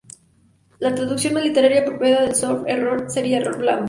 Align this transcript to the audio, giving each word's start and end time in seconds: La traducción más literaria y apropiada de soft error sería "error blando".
La 0.79 0.95
traducción 0.95 1.35
más 1.35 1.43
literaria 1.43 1.77
y 1.81 1.83
apropiada 1.83 2.25
de 2.25 2.33
soft 2.33 2.63
error 2.65 3.05
sería 3.07 3.37
"error 3.37 3.59
blando". 3.59 3.79